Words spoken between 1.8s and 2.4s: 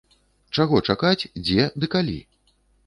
ды калі?